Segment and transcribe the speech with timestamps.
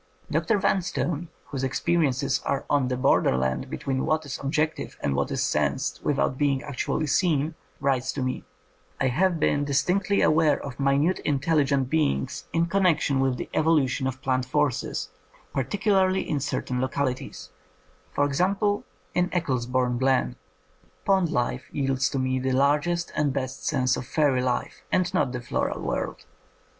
[0.31, 0.57] Dr.
[0.57, 5.29] Van stone, whose experiences are on the border land between what is objective and what
[5.29, 8.43] is sensed without being actually seen, writes to me:
[8.99, 14.23] *'I have been distinctly aware of minute intelligent beings in connection with the evolution of
[14.23, 15.09] plant forces,
[15.53, 17.51] particularly in certain localities;
[18.11, 18.83] for instance,
[19.13, 20.35] in Eccles bourne Glen.
[21.05, 25.31] Pond life yields to me the largest and best sense of fairy, life, and not
[25.31, 26.25] the floral world.